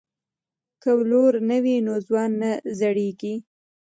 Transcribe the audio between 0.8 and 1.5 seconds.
که ولور